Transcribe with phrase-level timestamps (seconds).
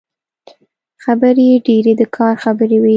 [1.03, 2.89] خبرې يې ډېرې د کار خبرې وې.